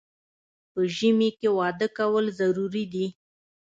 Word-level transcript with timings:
په 0.71 0.81
ژمي 0.95 1.29
کې 1.39 1.49
واده 1.59 1.87
کول 1.97 2.25
ضروري 2.39 2.85
دي 2.93 3.07